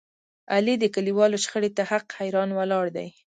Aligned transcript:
علي 0.53 0.75
د 0.79 0.85
کلیوالو 0.95 1.41
شخړې 1.43 1.69
ته 1.77 1.83
حق 1.91 2.07
حیران 2.19 2.49
ولاړ 2.53 2.85
دی. 2.95 3.07